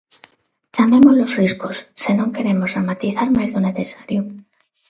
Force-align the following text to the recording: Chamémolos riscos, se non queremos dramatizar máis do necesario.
Chamémolos 0.75 1.31
riscos, 1.41 1.77
se 2.03 2.11
non 2.19 2.33
queremos 2.35 2.71
dramatizar 2.75 3.27
máis 3.37 3.51
do 3.55 3.59
necesario. 3.67 4.21